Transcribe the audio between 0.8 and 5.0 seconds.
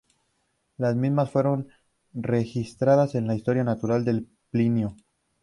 mismas fueron registradas en la Historia Natural de Plinio.